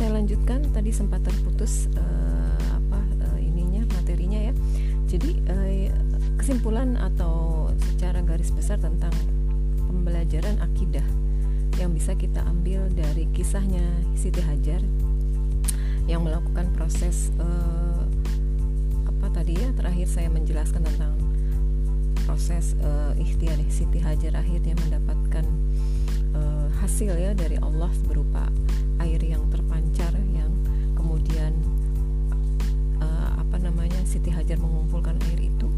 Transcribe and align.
saya 0.00 0.16
lanjutkan 0.16 0.64
tadi 0.72 0.96
sempat 0.96 1.20
terputus 1.20 1.84
uh, 1.92 2.56
apa 2.72 3.04
uh, 3.20 3.36
ininya 3.36 3.84
materinya 4.00 4.48
ya. 4.48 4.56
Jadi 5.04 5.36
uh, 5.44 5.92
kesimpulan 6.40 6.96
atau 6.96 7.68
secara 7.76 8.24
garis 8.24 8.48
besar 8.48 8.80
tentang 8.80 9.12
pembelajaran 9.84 10.56
akidah 10.64 11.04
yang 11.76 11.92
bisa 11.92 12.16
kita 12.16 12.40
ambil 12.48 12.88
dari 12.96 13.28
kisahnya 13.36 13.84
Siti 14.16 14.40
Hajar 14.40 14.80
yang 16.08 16.24
melakukan 16.24 16.72
proses 16.72 17.28
uh, 17.36 18.00
apa 19.04 19.28
tadi 19.36 19.60
ya 19.60 19.68
terakhir 19.76 20.08
saya 20.08 20.32
menjelaskan 20.32 20.80
tentang 20.80 21.12
proses 22.24 22.72
uh, 22.80 23.12
ikhtiar 23.20 23.60
Siti 23.68 24.00
Hajar 24.00 24.32
akhirnya 24.32 24.72
mendapatkan 24.80 25.44
uh, 26.32 26.72
hasil 26.80 27.20
ya 27.20 27.36
dari 27.36 27.60
Allah 27.60 27.92
berupa 28.08 28.48
air 29.00 29.20
yang 29.24 29.44
terpancar 29.48 29.59
Hajar 34.50 34.66
mengumpulkan 34.66 35.14
air 35.30 35.46
itu 35.46 35.70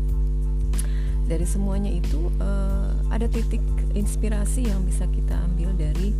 dari 1.28 1.44
semuanya 1.44 1.92
itu 1.92 2.32
uh, 2.40 2.92
ada 3.12 3.28
titik 3.28 3.60
inspirasi 3.92 4.64
yang 4.64 4.80
bisa 4.88 5.04
kita 5.12 5.36
ambil 5.52 5.76
dari 5.76 6.16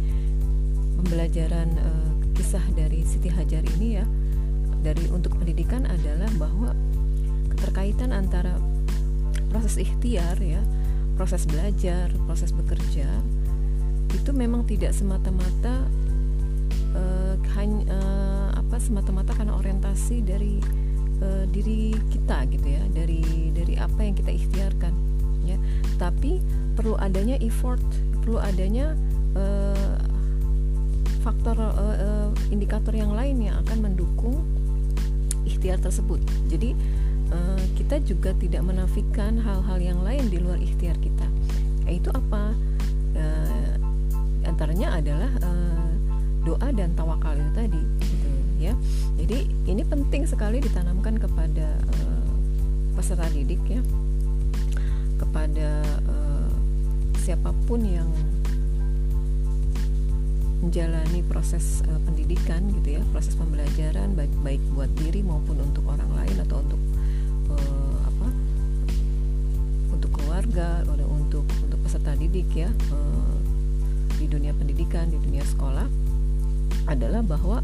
pembelajaran 1.01 1.69
uh, 1.81 2.11
kisah 2.37 2.61
dari 2.77 3.01
Siti 3.09 3.33
Hajar 3.33 3.65
ini 3.81 3.89
ya. 3.97 4.05
Dari 4.85 5.09
untuk 5.09 5.39
pendidikan 5.41 5.89
adalah 5.89 6.29
bahwa 6.37 6.77
keterkaitan 7.55 8.13
antara 8.13 8.59
proses 9.49 9.79
ikhtiar 9.81 10.37
ya 10.41 10.61
proses 11.15 11.45
belajar 11.47 12.09
proses 12.25 12.51
bekerja 12.51 13.07
itu 14.13 14.31
memang 14.33 14.65
tidak 14.67 14.91
semata-mata 14.97 15.87
uh, 16.97 17.37
hanya 17.55 17.85
uh, 17.93 18.49
apa 18.59 18.77
semata-mata 18.81 19.37
karena 19.37 19.55
orientasi 19.55 20.25
dari 20.25 20.59
uh, 21.23 21.45
diri 21.49 21.95
kita 22.11 22.45
gitu 22.51 22.67
ya 22.67 22.83
dari 22.91 23.23
dari 23.55 23.79
apa 23.79 24.01
yang 24.03 24.15
kita 24.19 24.31
ikhtiarkan 24.35 24.93
ya. 25.47 25.57
Tapi 25.97 26.43
perlu 26.75 26.99
adanya 26.99 27.39
effort 27.39 27.83
perlu 28.23 28.39
adanya 28.39 28.95
uh, 29.39 29.99
faktor 31.23 31.55
uh, 31.59 31.71
uh, 31.79 32.31
indikator 32.51 32.95
yang 32.95 33.15
lain 33.15 33.39
yang 33.39 33.59
akan 33.63 33.79
mendukung 33.91 34.43
ikhtiar 35.47 35.79
tersebut. 35.79 36.19
Jadi 36.51 36.75
uh, 37.31 37.63
kita 37.79 38.03
juga 38.03 38.35
tidak 38.39 38.63
menafikan 38.67 39.39
hal-hal 39.39 39.79
yang 39.79 40.01
lain 40.03 40.27
di 40.31 40.39
luar 40.43 40.59
ikhtiar 40.59 40.99
kita. 40.99 41.27
Yaitu 41.87 42.11
apa? 42.11 42.55
Uh, 43.13 43.75
antaranya 44.47 44.99
adalah 44.99 45.31
uh, 45.43 45.91
doa 46.43 46.69
dan 46.75 46.91
tawakal 46.99 47.39
itu 47.39 47.53
tadi 47.55 47.83
gitu 48.03 48.32
ya. 48.71 48.75
Jadi 49.19 49.51
ini 49.67 49.83
penting 49.83 50.29
sekali 50.29 50.63
ditanamkan 50.63 51.19
kepada 51.19 51.79
uh, 51.99 52.31
peserta 52.95 53.27
didik 53.35 53.63
ya. 53.67 53.83
Kepada 55.19 55.83
uh, 56.07 56.51
siapa 57.23 57.51
pun 57.67 57.83
yang 57.83 58.11
menjalani 60.63 61.27
proses 61.27 61.83
uh, 61.91 61.99
pendidikan 62.07 62.63
gitu 62.79 62.99
ya 62.99 63.03
proses 63.11 63.35
pembelajaran 63.35 64.15
baik 64.15 64.31
baik 64.47 64.63
buat 64.79 64.87
diri 64.95 65.27
maupun 65.27 65.59
untuk 65.59 65.83
orang 65.91 66.07
lain 66.15 66.39
atau 66.47 66.63
untuk 66.63 66.79
uh, 67.51 67.99
apa 68.07 68.29
untuk 69.91 70.11
keluarga 70.15 70.87
atau 70.87 71.07
untuk 71.11 71.43
untuk 71.67 71.79
peserta 71.83 72.15
didik 72.15 72.47
ya 72.55 72.71
uh, 72.95 73.37
di 74.23 74.31
dunia 74.31 74.55
pendidikan 74.55 75.11
di 75.11 75.19
dunia 75.19 75.43
sekolah 75.43 75.91
adalah 76.87 77.27
bahwa 77.27 77.59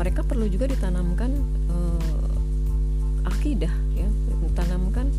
mereka 0.00 0.24
perlu 0.24 0.48
juga 0.48 0.64
ditanamkan 0.64 1.28
uh, 1.68 3.28
akidah 3.28 3.72
ya. 3.92 4.08
Ditanamkan 4.40 5.12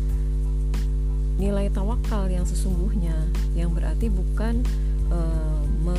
nilai 1.38 1.70
tawakal 1.70 2.26
yang 2.26 2.42
sesungguhnya 2.42 3.14
yang 3.54 3.70
berarti 3.70 4.10
bukan 4.10 4.66
uh, 5.14 5.62
me 5.86 5.94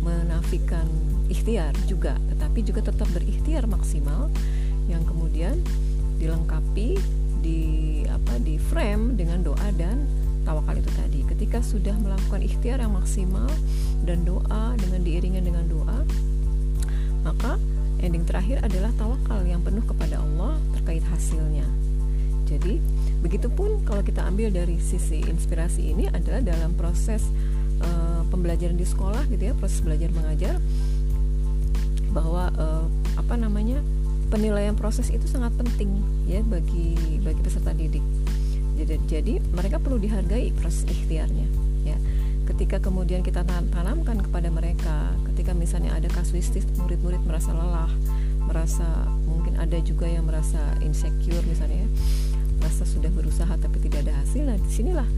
menafikan 0.00 0.88
ikhtiar 1.28 1.76
juga 1.84 2.16
tetapi 2.32 2.64
juga 2.64 2.88
tetap 2.88 3.04
berikhtiar 3.12 3.68
maksimal. 3.68 4.32
Yang 4.88 5.12
kemudian 5.12 5.60
dilengkapi 6.16 6.96
di 7.44 7.60
apa 8.08 8.40
di 8.40 8.56
frame 8.56 9.20
dengan 9.20 9.44
doa 9.44 9.68
dan 9.76 10.08
tawakal 10.48 10.72
itu 10.80 10.88
tadi. 10.96 11.20
Ketika 11.28 11.60
sudah 11.60 11.92
melakukan 12.00 12.40
ikhtiar 12.40 12.80
yang 12.80 12.96
maksimal 12.96 13.52
dan 14.08 14.24
doa 14.24 14.72
dengan 14.80 15.04
diiringi 15.04 15.44
dengan 15.44 15.68
doa 15.68 16.00
maka 17.20 17.60
ending 18.00 18.24
terakhir 18.24 18.64
adalah 18.64 18.90
tawakal 18.96 19.40
yang 19.44 19.60
penuh 19.60 19.84
kepada 19.84 20.20
Allah 20.20 20.56
terkait 20.76 21.04
hasilnya. 21.04 21.64
Jadi 22.50 22.82
begitupun 23.22 23.86
kalau 23.86 24.02
kita 24.02 24.26
ambil 24.26 24.50
dari 24.50 24.80
sisi 24.82 25.22
inspirasi 25.22 25.94
ini 25.94 26.10
adalah 26.10 26.42
dalam 26.42 26.74
proses 26.74 27.22
uh, 27.78 28.26
pembelajaran 28.32 28.74
di 28.74 28.82
sekolah 28.82 29.22
gitu 29.30 29.52
ya 29.52 29.54
proses 29.54 29.78
belajar 29.84 30.10
mengajar 30.10 30.58
bahwa 32.10 32.50
uh, 32.58 32.84
apa 33.14 33.38
namanya 33.38 33.78
penilaian 34.34 34.74
proses 34.74 35.14
itu 35.14 35.26
sangat 35.30 35.54
penting 35.54 36.02
ya 36.26 36.42
bagi 36.42 37.20
bagi 37.22 37.40
peserta 37.42 37.70
didik. 37.70 38.02
Jadi, 38.80 38.96
jadi 39.06 39.34
mereka 39.52 39.76
perlu 39.76 40.00
dihargai 40.00 40.56
proses 40.56 40.88
ikhtiarnya 40.88 41.46
ya. 41.86 41.96
Ketika 42.50 42.82
kemudian 42.82 43.22
kita 43.22 43.46
tanamkan 43.46 44.26
kepada 44.26 44.50
mereka 44.50 45.14
ketika 45.40 45.56
misalnya 45.56 45.96
ada 45.96 46.04
kasuistis 46.12 46.68
murid-murid 46.76 47.24
merasa 47.24 47.56
lelah 47.56 47.88
merasa 48.44 48.84
mungkin 49.24 49.56
ada 49.56 49.80
juga 49.80 50.04
yang 50.04 50.28
merasa 50.28 50.60
insecure 50.84 51.40
misalnya 51.48 51.80
ya 51.80 51.90
merasa 52.60 52.84
sudah 52.84 53.08
berusaha 53.08 53.48
tapi 53.56 53.80
tidak 53.88 54.04
ada 54.04 54.20
hasil 54.20 54.44
nah 54.44 54.60
di 54.60 54.68
sinilah 54.68 55.08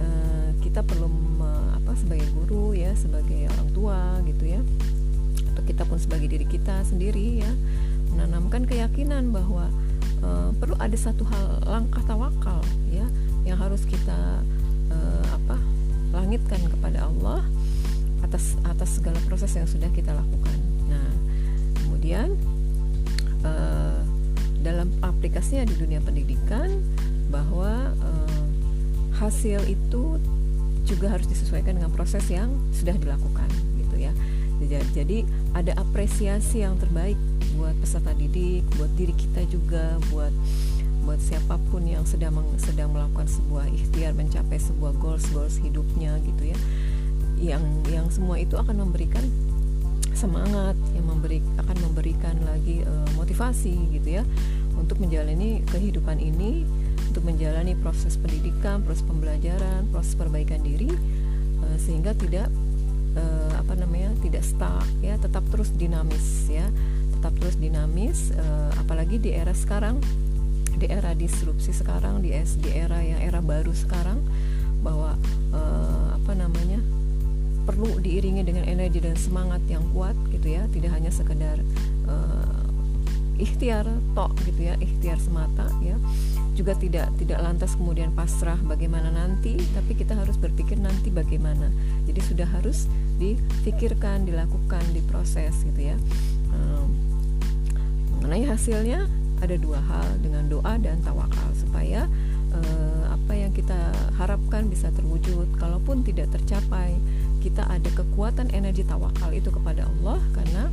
uh, 0.00 0.48
kita 0.64 0.80
perlu 0.80 1.12
uh, 1.44 1.76
apa 1.76 1.92
sebagai 1.92 2.24
guru 2.32 2.72
ya 2.72 2.96
sebagai 2.96 3.52
orang 3.52 3.68
tua 3.76 4.00
gitu 4.24 4.48
ya 4.48 4.64
atau 5.52 5.60
kita 5.68 5.84
pun 5.84 6.00
sebagai 6.00 6.32
diri 6.32 6.48
kita 6.48 6.80
sendiri 6.88 7.44
ya 7.44 7.52
menanamkan 8.16 8.64
keyakinan 8.64 9.28
bahwa 9.28 9.68
uh, 10.24 10.56
perlu 10.56 10.72
ada 10.80 10.96
satu 10.96 11.28
hal 11.28 11.68
langkah 11.68 12.00
tawakal 12.08 12.64
ya 12.88 13.04
yang 13.44 13.60
harus 13.60 13.84
kita 13.84 14.40
uh, 14.88 15.24
apa 15.36 15.60
langitkan 16.16 16.64
kepada 16.64 17.12
Allah 17.12 17.44
atas 18.26 18.58
atas 18.66 18.98
segala 18.98 19.16
proses 19.30 19.54
yang 19.54 19.70
sudah 19.70 19.88
kita 19.94 20.10
lakukan. 20.10 20.58
Nah, 20.90 21.10
kemudian 21.86 22.34
uh, 23.46 24.02
dalam 24.60 24.90
aplikasinya 25.00 25.62
di 25.62 25.78
dunia 25.78 26.02
pendidikan 26.02 26.82
bahwa 27.30 27.94
uh, 28.02 28.42
hasil 29.16 29.62
itu 29.70 30.18
juga 30.86 31.10
harus 31.10 31.26
disesuaikan 31.26 31.78
dengan 31.78 31.90
proses 31.90 32.22
yang 32.30 32.54
sudah 32.70 32.94
dilakukan 32.98 33.50
gitu 33.78 33.96
ya. 34.06 34.12
Jadi 34.96 35.28
ada 35.52 35.76
apresiasi 35.76 36.64
yang 36.64 36.80
terbaik 36.80 37.20
buat 37.60 37.76
peserta 37.76 38.16
didik, 38.16 38.64
buat 38.80 38.88
diri 38.96 39.12
kita 39.12 39.44
juga, 39.52 40.00
buat 40.08 40.32
buat 41.04 41.20
siapa 41.22 41.60
pun 41.70 41.86
yang 41.86 42.02
sedang 42.02 42.34
sedang 42.58 42.90
melakukan 42.90 43.30
sebuah 43.30 43.70
ikhtiar 43.70 44.16
mencapai 44.16 44.58
sebuah 44.58 44.96
goals 44.98 45.28
goals 45.30 45.60
hidupnya 45.60 46.18
gitu 46.24 46.50
ya. 46.50 46.58
Yang 47.36 47.62
yang 47.92 48.06
semua 48.08 48.40
itu 48.40 48.56
akan 48.56 48.88
memberikan 48.88 49.24
semangat, 50.16 50.74
yang 50.96 51.06
memberi 51.12 51.44
akan 51.60 51.76
memberikan 51.84 52.40
lagi 52.48 52.80
uh, 52.80 53.08
motivasi 53.20 53.76
gitu 54.00 54.20
ya 54.20 54.24
untuk 54.80 54.96
menjalani 54.96 55.60
kehidupan 55.68 56.16
ini, 56.16 56.64
untuk 57.12 57.28
menjalani 57.28 57.76
proses 57.76 58.16
pendidikan, 58.16 58.80
proses 58.80 59.04
pembelajaran, 59.04 59.84
proses 59.92 60.16
perbaikan 60.16 60.64
diri 60.64 60.88
uh, 61.60 61.76
sehingga 61.76 62.16
tidak 62.16 62.48
uh, 63.16 63.52
apa 63.60 63.76
namanya 63.76 64.12
tidak 64.20 64.44
stuck 64.44 64.84
ya 65.00 65.16
tetap 65.20 65.44
terus 65.52 65.72
dinamis 65.74 66.48
ya 66.48 66.68
tetap 67.16 67.32
terus 67.40 67.56
dinamis 67.56 68.30
uh, 68.36 68.72
apalagi 68.80 69.16
di 69.20 69.32
era 69.32 69.52
sekarang 69.56 70.00
di 70.76 70.86
era 70.92 71.16
disrupsi 71.16 71.72
sekarang 71.72 72.20
di 72.20 72.36
era 72.68 73.00
yang 73.00 73.20
era 73.24 73.40
baru 73.40 73.72
sekarang 73.72 74.20
bahwa 74.84 75.16
uh, 75.56 76.08
apa 76.20 76.32
namanya 76.36 76.78
perlu 77.66 77.98
diiringi 77.98 78.46
dengan 78.46 78.62
energi 78.64 79.02
dan 79.02 79.18
semangat 79.18 79.60
yang 79.66 79.82
kuat 79.90 80.14
gitu 80.30 80.54
ya. 80.54 80.64
Tidak 80.70 80.88
hanya 80.88 81.10
sekedar 81.10 81.58
uh, 82.06 82.62
ikhtiar 83.36 83.84
tok 84.16 84.32
gitu 84.48 84.72
ya 84.72 84.74
ikhtiar 84.80 85.20
semata 85.20 85.68
ya. 85.84 85.98
Juga 86.56 86.72
tidak 86.72 87.12
tidak 87.20 87.42
lantas 87.44 87.76
kemudian 87.76 88.14
pasrah 88.16 88.56
bagaimana 88.64 89.12
nanti 89.12 89.60
tapi 89.76 89.92
kita 89.92 90.16
harus 90.16 90.40
berpikir 90.40 90.80
nanti 90.80 91.12
bagaimana. 91.12 91.68
Jadi 92.08 92.20
sudah 92.24 92.48
harus 92.48 92.88
difikirkan 93.20 94.24
dilakukan 94.24 94.80
diproses 94.96 95.52
gitu 95.66 95.92
ya. 95.92 95.96
Um, 96.54 96.88
mengenai 98.22 98.48
hasilnya 98.48 99.04
ada 99.44 99.56
dua 99.60 99.76
hal 99.84 100.08
dengan 100.24 100.48
doa 100.48 100.80
dan 100.80 100.96
tawakal 101.04 101.52
supaya 101.52 102.08
uh, 102.56 103.04
apa 103.12 103.32
yang 103.36 103.52
kita 103.52 103.76
harapkan 104.16 104.72
bisa 104.72 104.88
terwujud. 104.96 105.50
Kalaupun 105.60 106.00
tidak 106.06 106.32
tercapai 106.32 106.96
kita 107.46 107.62
ada 107.70 107.90
kekuatan 107.94 108.50
energi 108.50 108.82
tawakal 108.82 109.30
itu 109.30 109.54
kepada 109.54 109.86
Allah 109.86 110.18
karena 110.34 110.66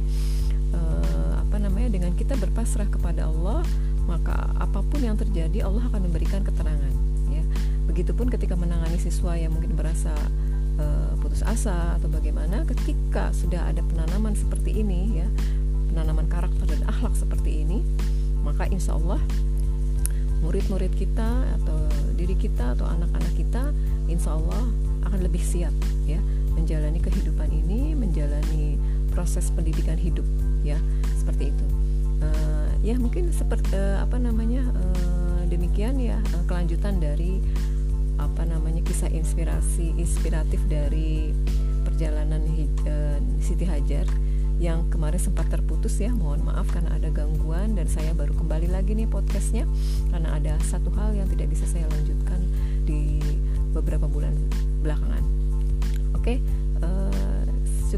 uh, 0.74 1.46
apa 1.46 1.62
namanya 1.62 1.94
dengan 1.94 2.18
kita 2.18 2.34
berpasrah 2.34 2.90
kepada 2.90 3.30
Allah 3.30 3.62
maka 4.10 4.50
apa 4.58 4.82
pun 4.82 5.06
yang 5.06 5.14
terjadi 5.14 5.70
Allah 5.70 5.86
akan 5.86 6.10
memberikan 6.10 6.42
keterangan 6.42 6.94
ya. 7.30 7.46
Begitupun 7.86 8.34
ketika 8.34 8.58
menangani 8.58 8.98
siswa 8.98 9.38
yang 9.38 9.54
mungkin 9.54 9.78
merasa 9.78 10.10
uh, 10.82 11.14
putus 11.22 11.46
asa 11.46 12.02
atau 12.02 12.10
bagaimana 12.10 12.66
ketika 12.66 13.30
sudah 13.38 13.70
ada 13.70 13.86
penanaman 13.86 14.34
seperti 14.34 14.82
ini 14.82 15.22
ya 15.22 15.28
penanaman 15.94 16.26
karakter 16.26 16.66
dan 16.66 16.82
akhlak 16.90 17.14
seperti 17.14 17.62
ini 17.62 17.86
maka 18.42 18.66
insya 18.74 18.98
Allah 18.98 19.22
murid-murid 20.42 20.92
kita 20.98 21.46
atau 21.62 21.78
diri 22.18 22.34
kita 22.34 22.74
atau 22.76 22.90
anak-anak 22.90 23.34
kita 23.38 23.70
insya 24.10 24.36
Allah 24.36 24.66
akan 25.06 25.20
lebih 25.22 25.40
siap 25.40 25.72
ya 26.10 26.18
menjalani 26.54 27.00
kehidupan 27.02 27.50
ini 27.50 27.94
menjalani 27.98 28.78
proses 29.14 29.50
pendidikan 29.54 29.98
hidup 29.98 30.26
ya 30.66 30.78
seperti 31.18 31.54
itu. 31.54 31.66
Uh, 32.24 32.72
ya 32.80 32.96
mungkin 32.96 33.30
seperti 33.36 33.76
uh, 33.76 34.00
apa 34.00 34.16
namanya 34.16 34.64
uh, 34.72 35.42
demikian 35.52 36.00
ya 36.00 36.18
uh, 36.34 36.44
kelanjutan 36.48 36.98
dari 37.04 37.44
apa 38.16 38.48
namanya 38.48 38.80
kisah 38.86 39.12
inspirasi 39.12 39.92
inspiratif 40.00 40.64
dari 40.72 41.36
perjalanan 41.84 42.40
uh, 42.88 43.20
Siti 43.44 43.68
Hajar 43.68 44.08
yang 44.62 44.88
kemarin 44.88 45.20
sempat 45.20 45.52
terputus 45.52 46.00
ya. 46.00 46.16
Mohon 46.16 46.54
maaf 46.54 46.72
karena 46.72 46.96
ada 46.96 47.10
gangguan 47.12 47.76
dan 47.76 47.90
saya 47.92 48.16
baru 48.16 48.32
kembali 48.38 48.72
lagi 48.72 48.96
nih 48.96 49.10
podcastnya 49.10 49.68
karena 50.14 50.40
ada 50.40 50.54
satu 50.64 50.94
hal 50.96 51.12
yang 51.18 51.28
tidak 51.28 51.52
bisa 51.52 51.68
saya 51.68 51.84
lanjutkan 51.92 52.40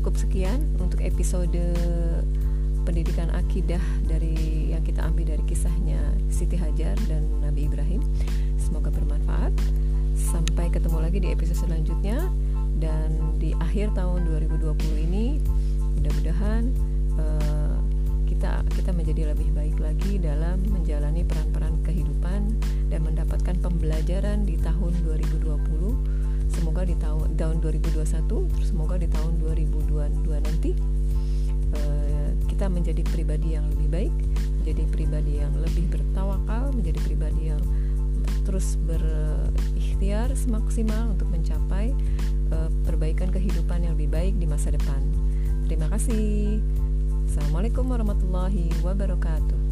cukup 0.06 0.22
sekian 0.22 0.62
untuk 0.78 1.02
episode 1.02 1.66
pendidikan 2.86 3.26
akidah 3.34 3.82
dari 4.06 4.70
yang 4.70 4.86
kita 4.86 5.02
ambil 5.02 5.34
dari 5.34 5.42
kisahnya 5.50 5.98
Siti 6.30 6.54
Hajar 6.62 6.94
dan 7.10 7.26
Nabi 7.42 7.66
Ibrahim. 7.66 8.06
Semoga 8.62 8.94
bermanfaat. 8.94 9.50
Sampai 10.14 10.70
ketemu 10.70 11.02
lagi 11.02 11.18
di 11.26 11.34
episode 11.34 11.58
selanjutnya 11.58 12.22
dan 12.78 13.18
di 13.42 13.58
akhir 13.58 13.98
tahun 13.98 14.30
2020 14.30 14.78
ini 15.10 15.42
mudah-mudahan 15.98 16.70
uh, 17.18 17.82
kita 18.30 18.62
kita 18.78 18.94
menjadi 18.94 19.34
lebih 19.34 19.50
baik 19.58 19.82
lagi 19.82 20.22
dalam 20.22 20.62
menjalani 20.70 21.26
peran-peran 21.26 21.82
kehidupan 21.82 22.54
dan 22.94 23.02
mendapatkan 23.02 23.58
pembelajaran 23.58 24.46
di 24.46 24.54
tahun 24.62 24.94
2020 25.02 26.15
semoga 26.56 26.88
di 26.88 26.96
tahun 26.96 27.36
tahun 27.36 27.56
2021 27.60 28.26
terus 28.56 28.68
semoga 28.72 28.96
di 28.96 29.08
tahun 29.12 29.34
2022 29.44 30.48
nanti 30.48 30.72
uh, 31.76 32.30
kita 32.48 32.66
menjadi 32.72 33.04
pribadi 33.12 33.60
yang 33.60 33.68
lebih 33.76 33.88
baik 33.92 34.14
menjadi 34.64 34.84
pribadi 34.90 35.34
yang 35.44 35.54
lebih 35.60 35.86
bertawakal 35.92 36.72
menjadi 36.72 37.00
pribadi 37.04 37.52
yang 37.52 37.62
terus 38.48 38.80
berikhtiar 38.88 40.34
semaksimal 40.34 41.14
untuk 41.14 41.30
mencapai 41.30 41.92
uh, 42.56 42.70
perbaikan 42.88 43.30
kehidupan 43.30 43.84
yang 43.84 43.94
lebih 44.00 44.10
baik 44.10 44.34
di 44.40 44.48
masa 44.48 44.72
depan 44.72 45.04
Terima 45.66 45.90
kasih. 45.90 46.62
Assalamualaikum 47.26 47.90
warahmatullahi 47.90 48.70
wabarakatuh. 48.86 49.65